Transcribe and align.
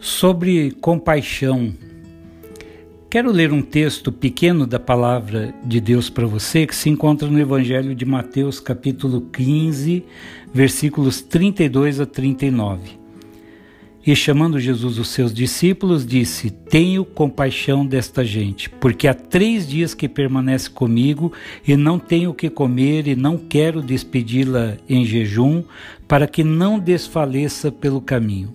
Sobre 0.00 0.70
compaixão. 0.80 1.74
Quero 3.10 3.32
ler 3.32 3.52
um 3.52 3.60
texto 3.60 4.12
pequeno 4.12 4.64
da 4.64 4.78
palavra 4.78 5.52
de 5.64 5.80
Deus 5.80 6.08
para 6.08 6.26
você 6.26 6.66
que 6.66 6.76
se 6.76 6.88
encontra 6.88 7.28
no 7.28 7.40
Evangelho 7.40 7.94
de 7.94 8.04
Mateus, 8.04 8.60
capítulo 8.60 9.22
15, 9.32 10.04
versículos 10.54 11.20
32 11.20 12.00
a 12.00 12.06
39. 12.06 12.98
E 14.06 14.14
chamando 14.14 14.60
Jesus 14.60 14.98
os 14.98 15.08
seus 15.08 15.34
discípulos, 15.34 16.06
disse: 16.06 16.48
Tenho 16.48 17.04
compaixão 17.04 17.84
desta 17.84 18.24
gente, 18.24 18.70
porque 18.70 19.08
há 19.08 19.14
três 19.14 19.68
dias 19.68 19.94
que 19.94 20.08
permanece 20.08 20.70
comigo 20.70 21.32
e 21.66 21.76
não 21.76 21.98
tenho 21.98 22.30
o 22.30 22.34
que 22.34 22.48
comer 22.48 23.08
e 23.08 23.16
não 23.16 23.36
quero 23.36 23.82
despedi-la 23.82 24.76
em 24.88 25.04
jejum, 25.04 25.64
para 26.06 26.28
que 26.28 26.44
não 26.44 26.78
desfaleça 26.78 27.72
pelo 27.72 28.00
caminho. 28.00 28.54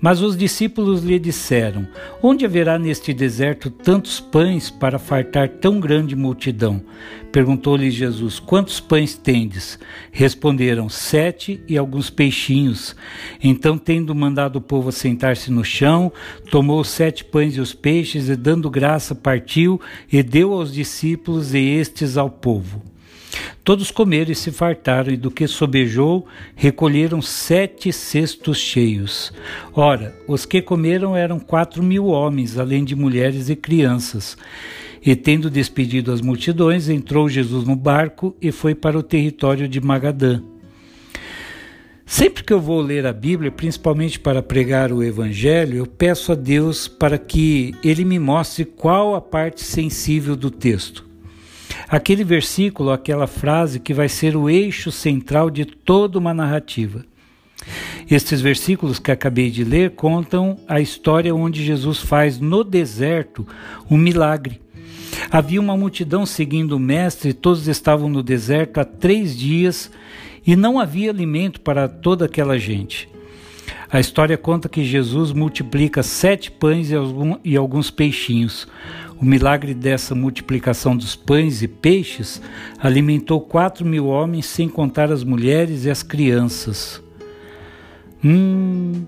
Mas 0.00 0.22
os 0.22 0.36
discípulos 0.36 1.02
lhe 1.02 1.18
disseram: 1.18 1.86
Onde 2.22 2.44
haverá 2.44 2.78
neste 2.78 3.12
deserto 3.12 3.70
tantos 3.70 4.18
pães 4.18 4.70
para 4.70 4.98
fartar 4.98 5.48
tão 5.48 5.78
grande 5.78 6.16
multidão? 6.16 6.82
Perguntou-lhe 7.30 7.90
Jesus: 7.90 8.38
Quantos 8.38 8.80
pães 8.80 9.14
tendes? 9.14 9.78
Responderam: 10.10 10.88
Sete 10.88 11.62
e 11.68 11.76
alguns 11.76 12.10
peixinhos. 12.10 12.96
Então, 13.42 13.76
tendo 13.76 14.14
mandado 14.14 14.56
o 14.56 14.62
povo 14.62 14.90
sentar-se 14.90 15.50
no 15.50 15.64
chão, 15.64 16.12
tomou 16.50 16.80
os 16.80 16.88
sete 16.88 17.24
pães 17.24 17.56
e 17.56 17.60
os 17.60 17.74
peixes 17.74 18.28
e, 18.28 18.36
dando 18.36 18.70
graça, 18.70 19.14
partiu 19.14 19.80
e 20.10 20.22
deu 20.22 20.52
aos 20.52 20.72
discípulos 20.72 21.54
e 21.54 21.58
estes 21.58 22.16
ao 22.16 22.30
povo. 22.30 22.89
Todos 23.62 23.90
comeram 23.90 24.32
e 24.32 24.34
se 24.34 24.50
fartaram, 24.50 25.12
e 25.12 25.16
do 25.16 25.30
que 25.30 25.46
sobejou, 25.46 26.26
recolheram 26.56 27.20
sete 27.20 27.92
cestos 27.92 28.56
cheios. 28.58 29.32
Ora, 29.74 30.16
os 30.26 30.46
que 30.46 30.62
comeram 30.62 31.14
eram 31.14 31.38
quatro 31.38 31.82
mil 31.82 32.06
homens, 32.06 32.56
além 32.56 32.84
de 32.84 32.96
mulheres 32.96 33.50
e 33.50 33.56
crianças. 33.56 34.36
E 35.04 35.14
tendo 35.14 35.50
despedido 35.50 36.12
as 36.12 36.20
multidões, 36.20 36.88
entrou 36.88 37.28
Jesus 37.28 37.66
no 37.66 37.76
barco 37.76 38.34
e 38.40 38.50
foi 38.50 38.74
para 38.74 38.98
o 38.98 39.02
território 39.02 39.68
de 39.68 39.80
Magadã. 39.80 40.42
Sempre 42.04 42.42
que 42.42 42.52
eu 42.52 42.60
vou 42.60 42.80
ler 42.80 43.06
a 43.06 43.12
Bíblia, 43.12 43.52
principalmente 43.52 44.18
para 44.18 44.42
pregar 44.42 44.90
o 44.90 45.02
Evangelho, 45.02 45.76
eu 45.78 45.86
peço 45.86 46.32
a 46.32 46.34
Deus 46.34 46.88
para 46.88 47.16
que 47.16 47.72
Ele 47.84 48.04
me 48.04 48.18
mostre 48.18 48.64
qual 48.64 49.14
a 49.14 49.20
parte 49.20 49.62
sensível 49.62 50.34
do 50.34 50.50
texto. 50.50 51.09
Aquele 51.90 52.22
versículo, 52.22 52.92
aquela 52.92 53.26
frase 53.26 53.80
que 53.80 53.92
vai 53.92 54.08
ser 54.08 54.36
o 54.36 54.48
eixo 54.48 54.92
central 54.92 55.50
de 55.50 55.64
toda 55.64 56.20
uma 56.20 56.32
narrativa. 56.32 57.04
Estes 58.08 58.40
versículos 58.40 59.00
que 59.00 59.10
acabei 59.10 59.50
de 59.50 59.64
ler 59.64 59.90
contam 59.90 60.56
a 60.68 60.80
história 60.80 61.34
onde 61.34 61.64
Jesus 61.64 61.98
faz 61.98 62.38
no 62.38 62.62
deserto 62.62 63.44
um 63.90 63.96
milagre. 63.96 64.60
Havia 65.30 65.60
uma 65.60 65.76
multidão 65.76 66.24
seguindo 66.24 66.76
o 66.76 66.80
Mestre, 66.80 67.32
todos 67.32 67.66
estavam 67.66 68.08
no 68.08 68.22
deserto 68.22 68.78
há 68.78 68.84
três 68.84 69.36
dias 69.36 69.90
e 70.46 70.54
não 70.54 70.78
havia 70.78 71.10
alimento 71.10 71.60
para 71.60 71.88
toda 71.88 72.24
aquela 72.24 72.56
gente. 72.56 73.08
A 73.92 73.98
história 73.98 74.38
conta 74.38 74.68
que 74.68 74.84
Jesus 74.84 75.32
multiplica 75.32 76.04
sete 76.04 76.50
pães 76.50 76.90
e 77.44 77.56
alguns 77.56 77.90
peixinhos. 77.90 78.68
O 79.20 79.24
milagre 79.24 79.74
dessa 79.74 80.14
multiplicação 80.14 80.96
dos 80.96 81.14
pães 81.14 81.62
e 81.62 81.68
peixes 81.68 82.40
alimentou 82.78 83.38
quatro 83.38 83.84
mil 83.84 84.06
homens, 84.06 84.46
sem 84.46 84.66
contar 84.66 85.12
as 85.12 85.22
mulheres 85.22 85.84
e 85.84 85.90
as 85.90 86.02
crianças. 86.02 87.02
Hum, 88.24 89.04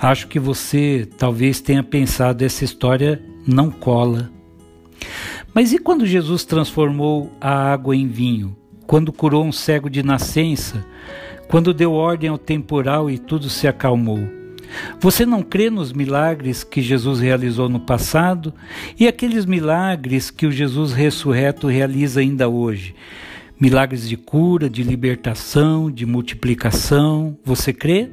acho 0.00 0.26
que 0.26 0.40
você 0.40 1.08
talvez 1.16 1.60
tenha 1.60 1.84
pensado 1.84 2.44
essa 2.44 2.64
história 2.64 3.22
não 3.46 3.70
cola. 3.70 4.28
Mas 5.54 5.72
e 5.72 5.78
quando 5.78 6.04
Jesus 6.04 6.44
transformou 6.44 7.32
a 7.40 7.72
água 7.72 7.94
em 7.94 8.08
vinho? 8.08 8.56
Quando 8.88 9.12
curou 9.12 9.44
um 9.44 9.52
cego 9.52 9.88
de 9.88 10.02
nascença? 10.02 10.84
Quando 11.46 11.72
deu 11.72 11.92
ordem 11.92 12.28
ao 12.28 12.38
temporal 12.38 13.08
e 13.08 13.18
tudo 13.18 13.48
se 13.48 13.68
acalmou? 13.68 14.37
Você 15.00 15.24
não 15.24 15.42
crê 15.42 15.70
nos 15.70 15.92
milagres 15.92 16.62
que 16.64 16.82
Jesus 16.82 17.20
realizou 17.20 17.68
no 17.68 17.80
passado 17.80 18.52
e 18.98 19.06
aqueles 19.06 19.46
milagres 19.46 20.30
que 20.30 20.46
o 20.46 20.52
Jesus 20.52 20.92
ressurreto 20.92 21.66
realiza 21.66 22.20
ainda 22.20 22.48
hoje? 22.48 22.94
Milagres 23.60 24.08
de 24.08 24.16
cura, 24.16 24.70
de 24.70 24.82
libertação, 24.82 25.90
de 25.90 26.06
multiplicação. 26.06 27.36
Você 27.44 27.72
crê? 27.72 28.10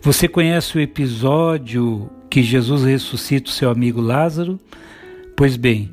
Você 0.00 0.26
conhece 0.26 0.76
o 0.76 0.80
episódio 0.80 2.10
que 2.30 2.42
Jesus 2.42 2.84
ressuscita 2.84 3.50
o 3.50 3.52
seu 3.52 3.70
amigo 3.70 4.00
Lázaro? 4.00 4.58
Pois 5.36 5.56
bem, 5.56 5.90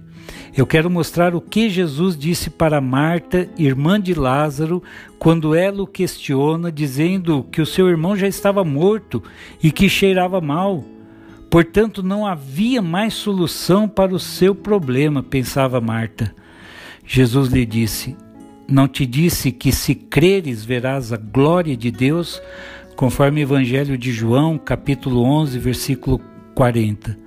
eu 0.55 0.65
quero 0.65 0.89
mostrar 0.89 1.35
o 1.35 1.41
que 1.41 1.69
Jesus 1.69 2.17
disse 2.17 2.49
para 2.49 2.81
Marta, 2.81 3.49
irmã 3.57 3.99
de 3.99 4.13
Lázaro, 4.13 4.83
quando 5.17 5.55
ela 5.55 5.83
o 5.83 5.87
questiona, 5.87 6.71
dizendo 6.71 7.45
que 7.51 7.61
o 7.61 7.65
seu 7.65 7.87
irmão 7.87 8.15
já 8.15 8.27
estava 8.27 8.63
morto 8.63 9.23
e 9.61 9.71
que 9.71 9.87
cheirava 9.87 10.41
mal. 10.41 10.83
Portanto, 11.49 12.03
não 12.03 12.25
havia 12.25 12.81
mais 12.81 13.13
solução 13.13 13.87
para 13.87 14.13
o 14.13 14.19
seu 14.19 14.53
problema, 14.53 15.23
pensava 15.23 15.79
Marta. 15.79 16.33
Jesus 17.05 17.49
lhe 17.49 17.65
disse: 17.65 18.15
Não 18.67 18.87
te 18.87 19.05
disse 19.05 19.51
que 19.51 19.71
se 19.71 19.95
creres 19.95 20.63
verás 20.63 21.11
a 21.13 21.17
glória 21.17 21.75
de 21.75 21.89
Deus, 21.89 22.41
conforme 22.95 23.41
o 23.41 23.43
Evangelho 23.43 23.97
de 23.97 24.11
João, 24.11 24.57
capítulo 24.57 25.23
11, 25.23 25.57
versículo 25.57 26.19
40. 26.53 27.17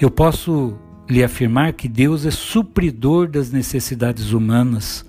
Eu 0.00 0.10
posso 0.10 0.78
lhe 1.12 1.24
afirmar 1.24 1.72
que 1.72 1.88
Deus 1.88 2.24
é 2.24 2.30
supridor 2.30 3.28
das 3.28 3.50
necessidades 3.50 4.32
humanas. 4.32 5.04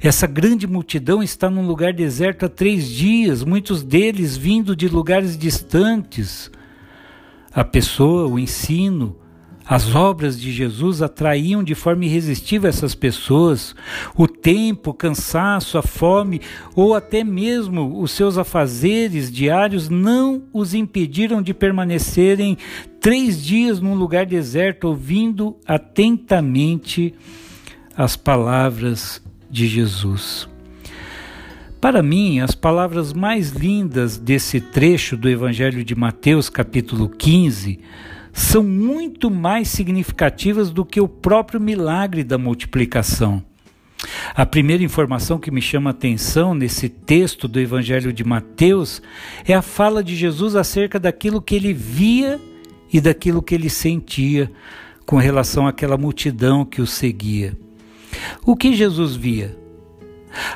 Essa 0.00 0.26
grande 0.26 0.66
multidão 0.66 1.22
está 1.22 1.50
num 1.50 1.66
lugar 1.66 1.92
deserto 1.92 2.46
há 2.46 2.48
três 2.48 2.88
dias, 2.88 3.44
muitos 3.44 3.82
deles 3.82 4.36
vindo 4.36 4.76
de 4.76 4.88
lugares 4.88 5.36
distantes. 5.36 6.50
A 7.52 7.64
pessoa, 7.64 8.28
o 8.28 8.38
ensino, 8.38 9.16
as 9.68 9.94
obras 9.94 10.40
de 10.40 10.50
Jesus 10.50 11.02
atraíam 11.02 11.62
de 11.62 11.74
forma 11.74 12.06
irresistível 12.06 12.70
essas 12.70 12.94
pessoas. 12.94 13.74
O 14.16 14.26
tempo, 14.26 14.90
o 14.90 14.94
cansaço, 14.94 15.76
a 15.76 15.82
fome 15.82 16.40
ou 16.74 16.94
até 16.94 17.22
mesmo 17.22 18.00
os 18.00 18.12
seus 18.12 18.38
afazeres 18.38 19.30
diários 19.30 19.90
não 19.90 20.42
os 20.54 20.72
impediram 20.72 21.42
de 21.42 21.52
permanecerem 21.52 22.56
três 23.08 23.42
dias 23.42 23.80
num 23.80 23.94
lugar 23.94 24.26
deserto, 24.26 24.88
ouvindo 24.88 25.56
atentamente 25.66 27.14
as 27.96 28.16
palavras 28.16 29.22
de 29.50 29.66
Jesus. 29.66 30.46
Para 31.80 32.02
mim, 32.02 32.40
as 32.40 32.54
palavras 32.54 33.14
mais 33.14 33.52
lindas 33.52 34.18
desse 34.18 34.60
trecho 34.60 35.16
do 35.16 35.26
Evangelho 35.26 35.82
de 35.82 35.94
Mateus, 35.94 36.50
capítulo 36.50 37.08
15, 37.08 37.80
são 38.30 38.62
muito 38.62 39.30
mais 39.30 39.68
significativas 39.68 40.70
do 40.70 40.84
que 40.84 41.00
o 41.00 41.08
próprio 41.08 41.58
milagre 41.58 42.22
da 42.22 42.36
multiplicação. 42.36 43.42
A 44.34 44.44
primeira 44.44 44.84
informação 44.84 45.38
que 45.38 45.50
me 45.50 45.62
chama 45.62 45.88
a 45.88 45.92
atenção 45.92 46.54
nesse 46.54 46.90
texto 46.90 47.48
do 47.48 47.58
Evangelho 47.58 48.12
de 48.12 48.22
Mateus 48.22 49.00
é 49.46 49.54
a 49.54 49.62
fala 49.62 50.04
de 50.04 50.14
Jesus 50.14 50.54
acerca 50.54 51.00
daquilo 51.00 51.40
que 51.40 51.54
ele 51.54 51.72
via 51.72 52.38
e 52.92 53.00
daquilo 53.00 53.42
que 53.42 53.54
ele 53.54 53.70
sentia 53.70 54.50
com 55.06 55.16
relação 55.16 55.66
àquela 55.66 55.96
multidão 55.96 56.64
que 56.64 56.80
o 56.80 56.86
seguia. 56.86 57.56
O 58.44 58.56
que 58.56 58.74
Jesus 58.74 59.14
via? 59.14 59.56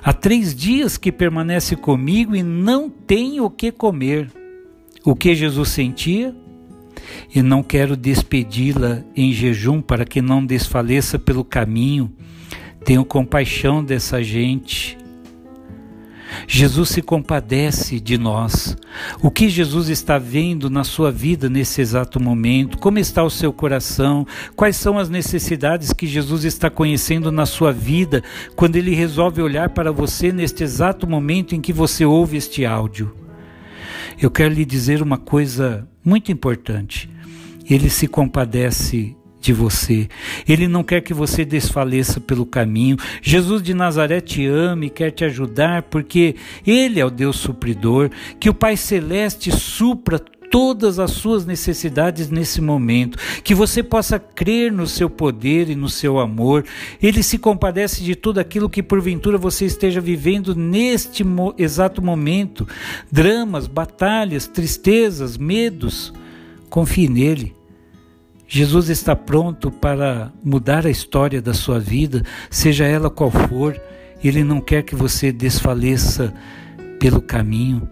Há 0.03 0.13
três 0.13 0.55
dias 0.55 0.97
que 0.97 1.11
permanece 1.11 1.77
comigo 1.77 2.37
e 2.37 2.43
não 2.43 2.89
tem 2.91 3.41
o 3.41 3.51
que 3.51 3.73
comer. 3.73 4.31
O 5.05 5.15
que 5.15 5.35
Jesus 5.35 5.71
sentia? 5.71 6.35
e 7.35 7.43
não 7.43 7.63
quero 7.63 7.97
despedi-la 7.97 9.03
em 9.17 9.33
jejum 9.33 9.81
para 9.81 10.05
que 10.05 10.21
não 10.21 10.45
desfaleça 10.45 11.19
pelo 11.19 11.45
caminho. 11.45 12.13
Tenho 12.85 13.05
compaixão 13.05 13.85
dessa 13.85 14.23
gente. 14.23 14.99
Jesus 16.47 16.91
se 16.91 17.03
compadece 17.03 17.99
de 18.01 18.19
nós. 18.19 18.77
O 19.23 19.31
que 19.31 19.49
Jesus 19.49 19.89
está 19.89 20.19
vendo 20.19 20.69
na 20.69 20.85
sua 20.85 21.11
vida 21.11 21.49
nesse 21.49 21.81
exato 21.81 22.21
momento? 22.21 22.79
Como 22.79 22.99
está 22.99 23.23
o 23.23 23.31
seu 23.31 23.53
coração? 23.53 24.27
Quais 24.57 24.77
são 24.77 24.99
as 24.99 25.09
necessidades 25.09 25.93
que 25.93 26.07
Jesus 26.07 26.45
está 26.45 26.69
conhecendo 26.69 27.33
na 27.33 27.47
sua 27.47 27.73
vida 27.73 28.23
quando 28.57 28.77
ele 28.77 28.95
resolve 28.95 29.41
olhar 29.41 29.71
para 29.71 29.93
você 29.93 30.33
neste 30.33 30.63
exato 30.63 31.07
momento 31.07 31.55
em 31.55 31.61
que 31.61 31.73
você 31.73 32.05
ouve 32.05 32.37
este 32.37 32.65
áudio? 32.65 33.15
Eu 34.21 34.31
quero 34.31 34.55
lhe 34.55 34.65
dizer 34.65 35.03
uma 35.03 35.19
coisa 35.19 35.89
muito 36.05 36.31
importante. 36.31 37.09
Ele 37.69 37.89
se 37.89 38.07
compadece 38.07 39.17
de 39.43 39.53
você. 39.53 40.09
Ele 40.49 40.69
não 40.69 40.83
quer 40.83 41.01
que 41.01 41.13
você 41.13 41.45
desfaleça 41.45 42.21
pelo 42.21 42.47
caminho. 42.47 42.97
Jesus 43.21 43.63
de 43.63 43.75
Nazaré 43.75 44.21
te 44.21 44.47
ama 44.47 44.87
e 44.87 44.91
quer 44.91 45.11
te 45.11 45.25
ajudar 45.25 45.83
porque 45.83 46.37
Ele 46.67 47.01
é 47.01 47.05
o 47.05 47.11
Deus 47.11 47.37
supridor. 47.37 48.11
Que 48.39 48.49
o 48.49 48.55
Pai 48.55 48.77
Celeste 48.77 49.51
supra 49.51 50.19
todas 50.53 50.99
as 50.99 51.13
suas 51.13 51.47
necessidades 51.47 52.29
nesse 52.29 52.61
momento, 52.61 53.17
que 53.43 53.55
você 53.55 53.83
possa 53.83 54.19
crer 54.19 54.71
no 54.71 54.87
seu 54.87 55.09
poder 55.09 55.71
e 55.71 55.75
no 55.75 55.89
seu 55.89 56.19
amor. 56.21 56.67
Ele 57.03 57.23
se 57.23 57.39
compadece 57.39 58.05
de 58.05 58.15
tudo 58.15 58.39
aquilo 58.39 58.69
que 58.69 58.83
porventura 58.83 59.39
você 59.39 59.65
esteja 59.65 59.99
vivendo 59.99 60.55
neste 60.55 61.25
exato 61.57 62.03
momento: 62.03 62.69
dramas, 63.11 63.67
batalhas, 63.67 64.47
tristezas, 64.47 65.39
medos. 65.39 66.13
Confie 66.69 67.09
nele. 67.09 67.62
Jesus 68.55 68.91
está 68.91 69.17
pronto 69.17 69.71
para 69.71 70.31
mudar 70.45 70.85
a 70.87 70.91
história 70.91 71.41
da 71.41 71.55
sua 71.55 71.81
vida, 71.81 72.23
seja 72.51 72.85
ela 72.85 73.09
qual 73.09 73.31
for. 73.31 73.81
Ele 74.23 74.45
não 74.45 74.61
quer 74.61 74.83
que 74.83 74.95
você 74.95 75.33
desfaleça 75.33 76.35
pelo 77.01 77.23
caminho. 77.23 77.89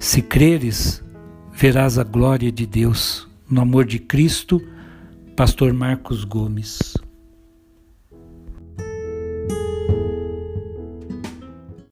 Se 0.00 0.20
creres, 0.20 1.04
verás 1.52 2.00
a 2.00 2.02
glória 2.02 2.50
de 2.50 2.66
Deus. 2.66 3.28
No 3.48 3.60
amor 3.60 3.84
de 3.84 4.00
Cristo, 4.00 4.60
Pastor 5.36 5.72
Marcos 5.72 6.24
Gomes. 6.24 6.95